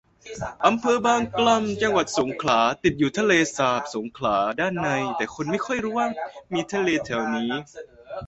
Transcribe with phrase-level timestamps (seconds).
[0.65, 2.59] อำเภอบางกล่ำ จังหวัดสงขลา
[2.99, 6.07] อยู่ติดทะเลสาบสงขลาด้านใน แต่คนไม่ค่อยรู้ว่า
[6.53, 7.51] มีทะเลแถวนี้